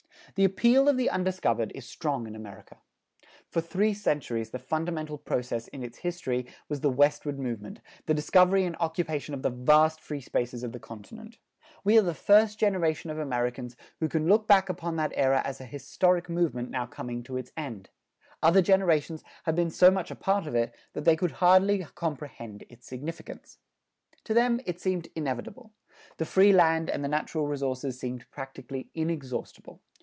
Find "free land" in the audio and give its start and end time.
26.25-26.89